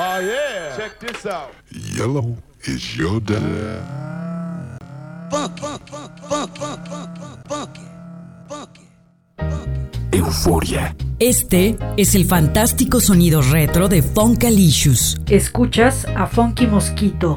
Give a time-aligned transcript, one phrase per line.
[0.00, 0.20] Oh,
[10.12, 10.94] Euforia.
[11.18, 15.20] Este es el fantástico sonido retro de Funkalicious.
[15.28, 17.36] Escuchas a Funky Mosquito.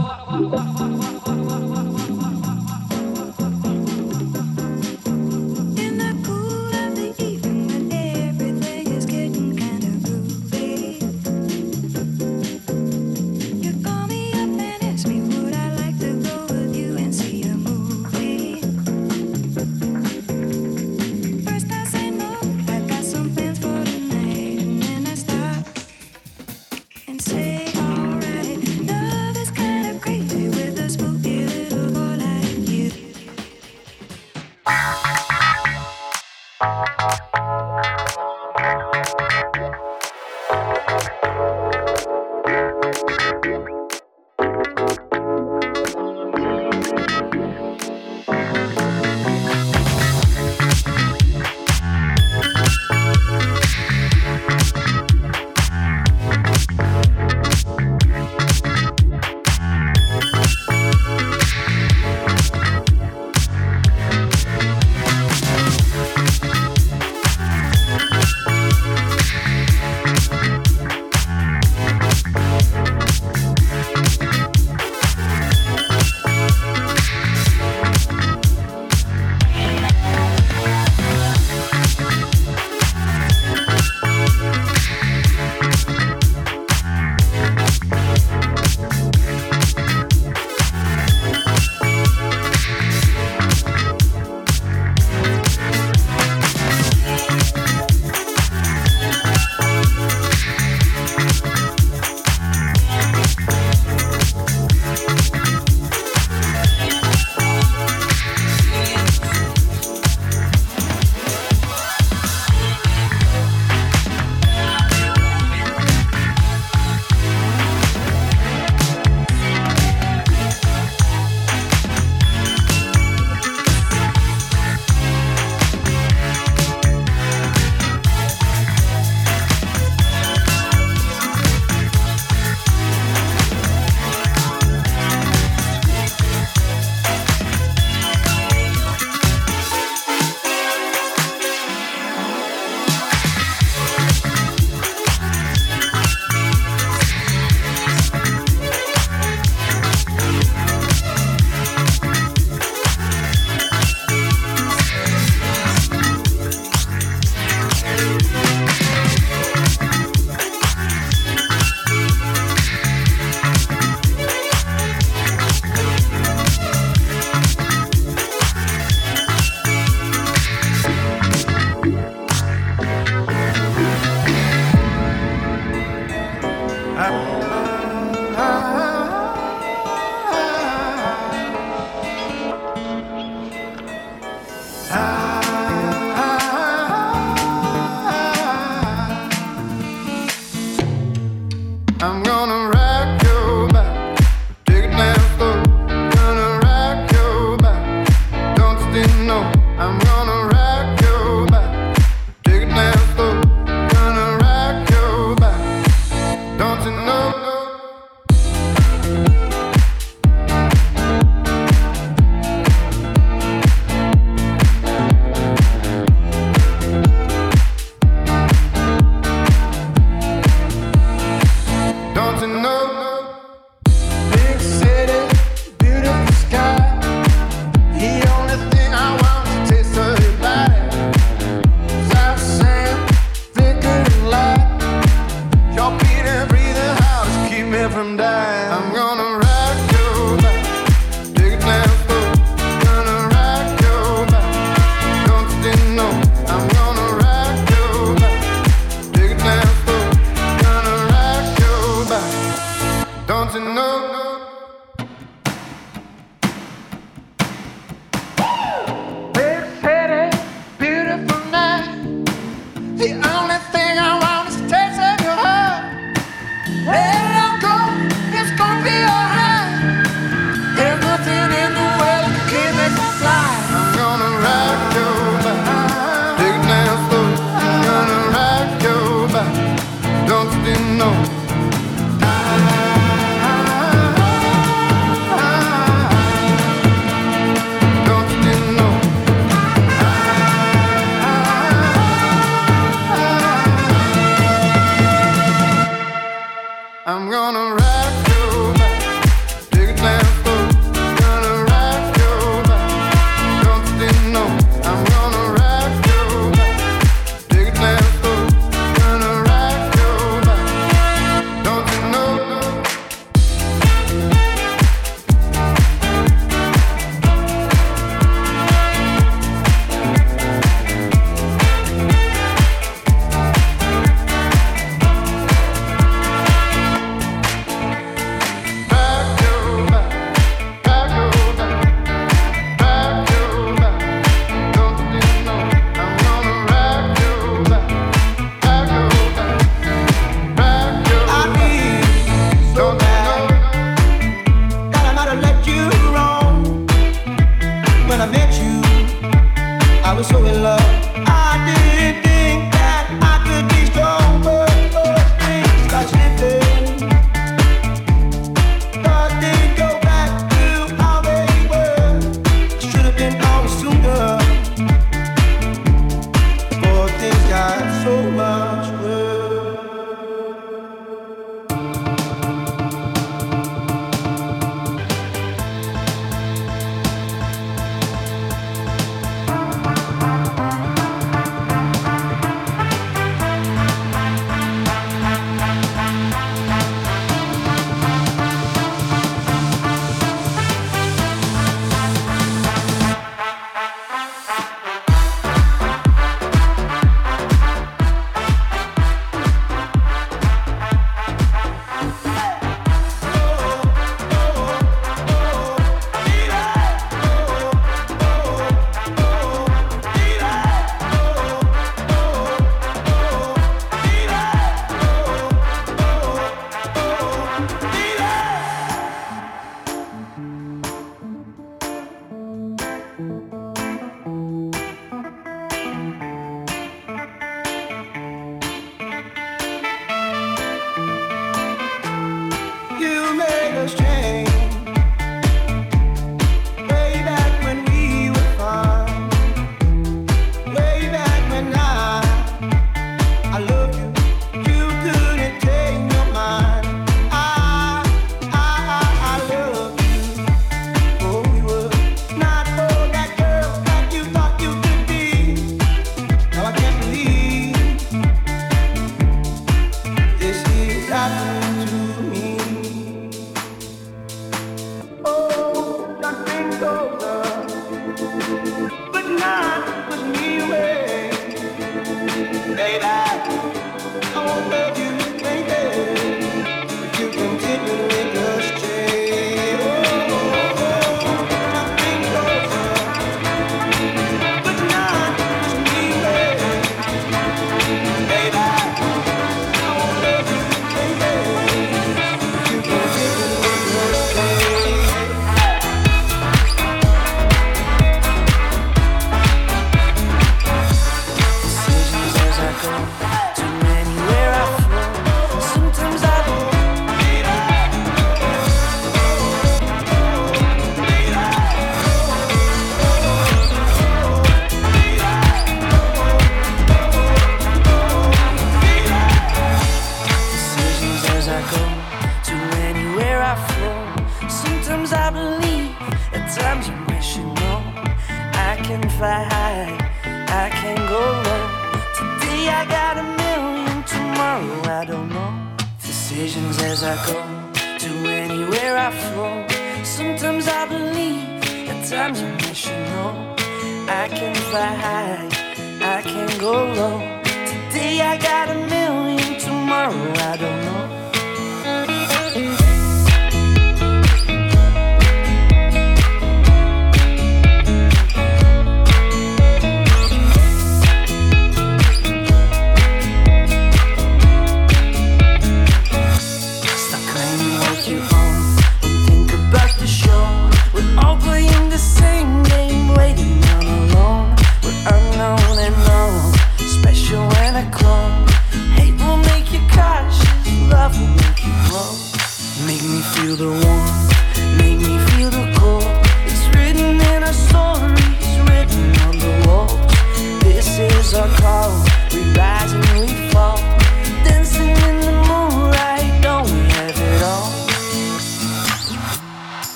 [297.03, 298.00] I'm gonna ride.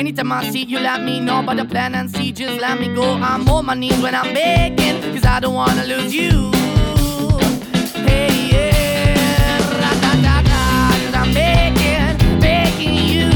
[0.00, 2.32] Anytime I see you, let me know about the plan and see.
[2.32, 3.02] Just let me go.
[3.16, 6.50] I'm on my knees when I'm begging, cause I don't wanna lose you.
[8.08, 9.58] Hey, yeah.
[9.58, 13.28] Cause I'm begging, begging you.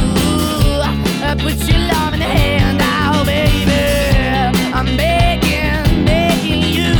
[0.80, 4.58] Uh, put your love in the hand out, baby.
[4.72, 6.94] I'm begging, begging you.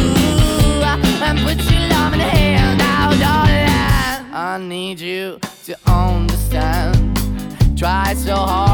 [0.84, 4.30] Uh, put your love in the hand out, darling.
[4.30, 7.16] I need you to understand.
[7.78, 8.73] Try so hard.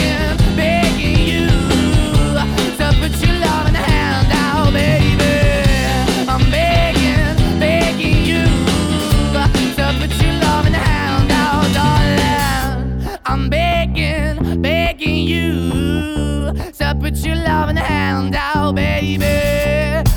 [2.41, 5.35] To put your loving hand out, baby.
[6.27, 8.45] I'm begging, begging you.
[9.77, 13.19] To put your loving hand out, darling.
[13.25, 16.53] I'm begging, begging you.
[16.73, 19.25] So put your loving hand out, baby.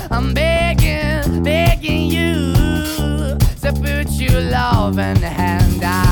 [0.09, 2.55] I'm begging, begging you.
[3.57, 6.04] So put your loving hand out.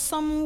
[0.00, 0.39] Another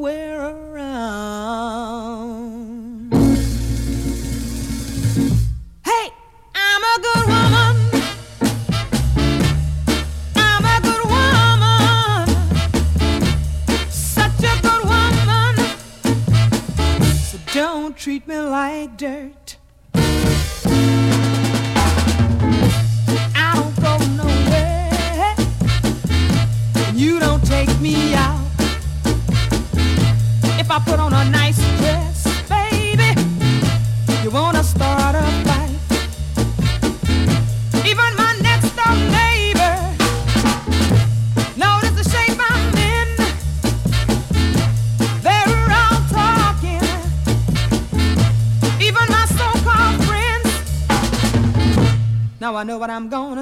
[52.84, 53.33] what I'm gonna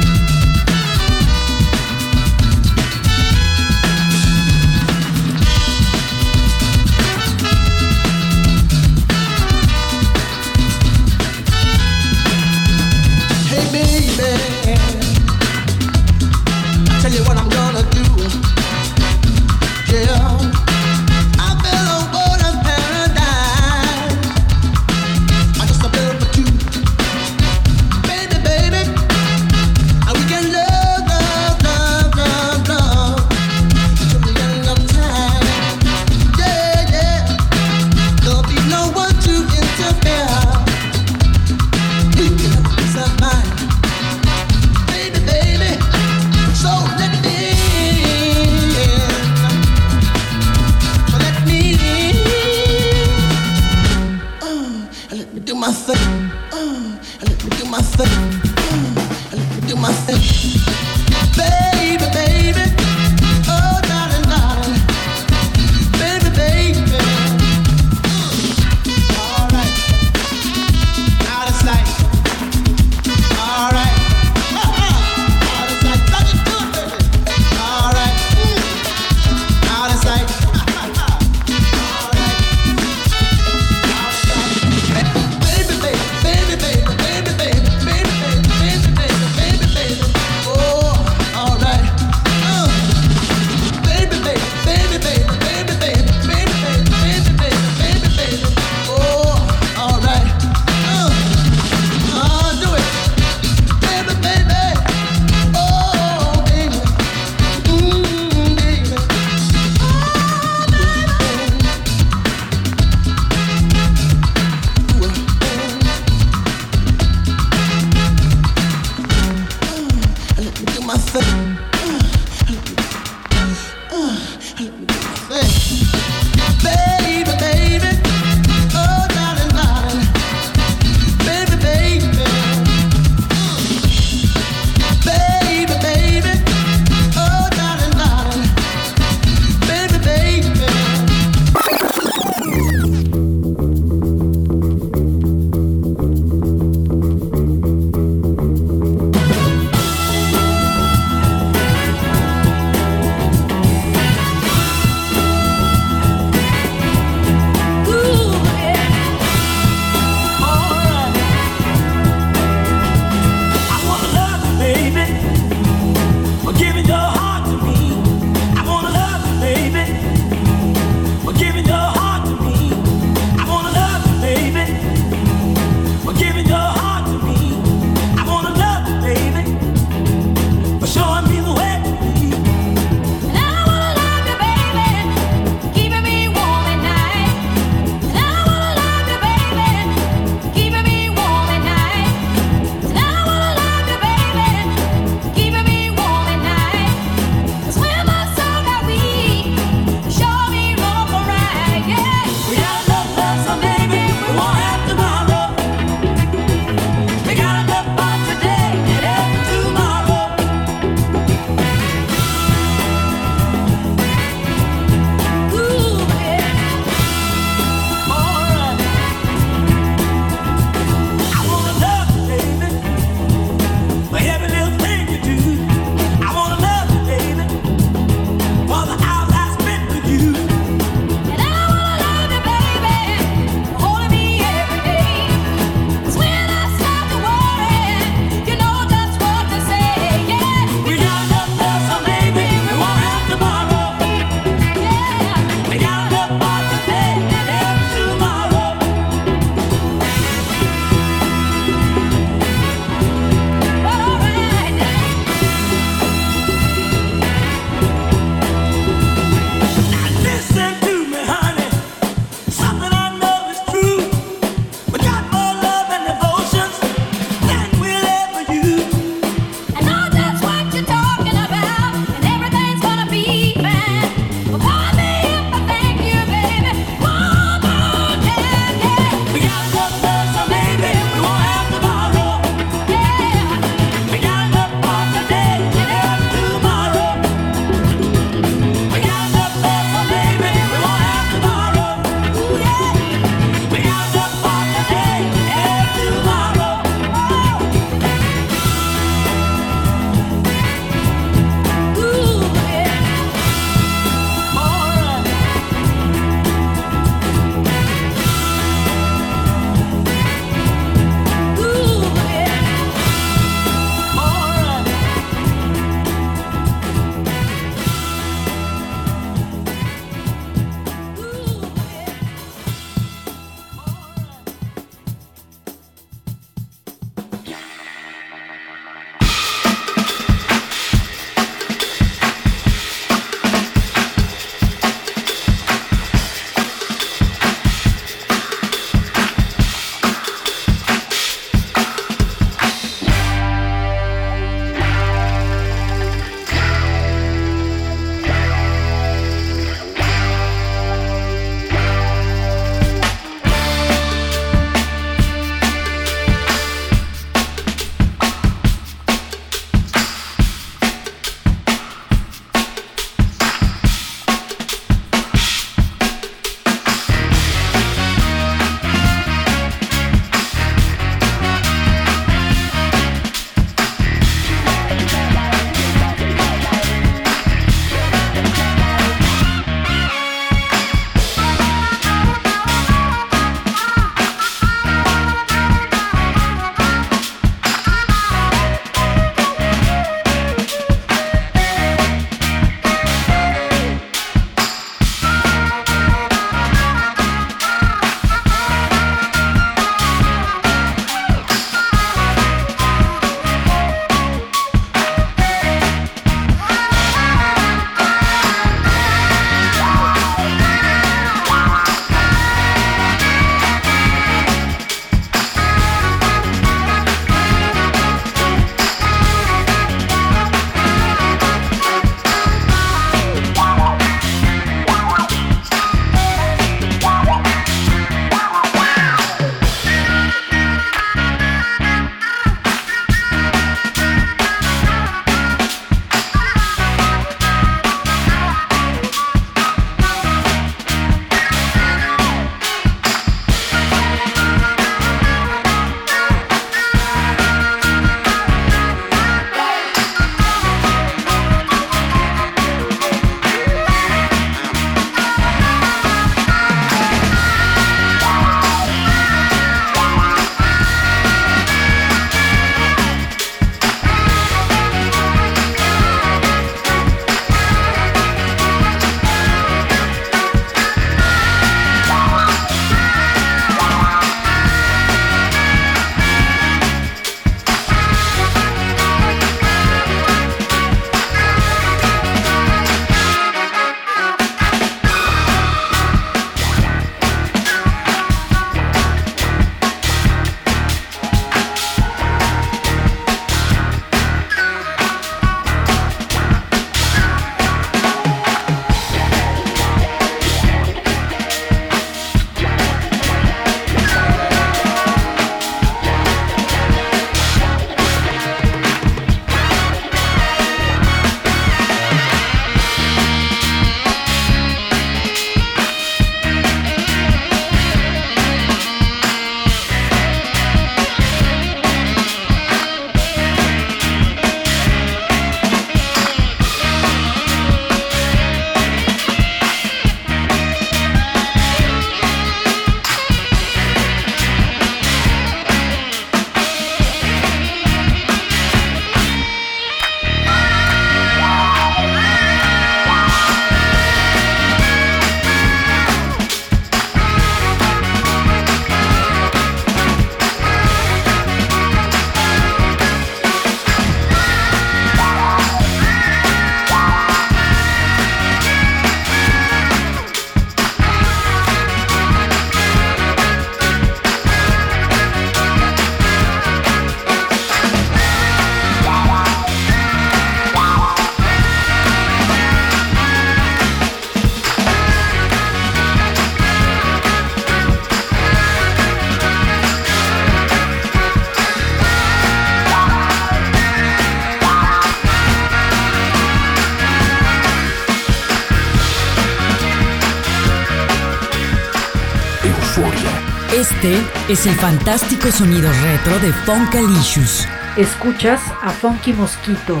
[594.00, 597.66] Este es el fantástico sonido retro de Funkalicious.
[597.96, 600.00] Escuchas a Funky Mosquito